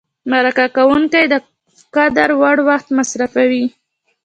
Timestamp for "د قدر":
1.33-2.29